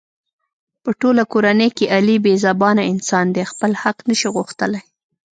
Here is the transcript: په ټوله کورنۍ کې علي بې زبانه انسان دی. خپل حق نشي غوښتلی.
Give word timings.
په 0.83 0.91
ټوله 0.99 1.23
کورنۍ 1.33 1.69
کې 1.77 1.85
علي 1.95 2.15
بې 2.23 2.33
زبانه 2.45 2.83
انسان 2.93 3.25
دی. 3.35 3.43
خپل 3.51 3.71
حق 3.81 3.97
نشي 4.09 4.29
غوښتلی. 4.35 4.81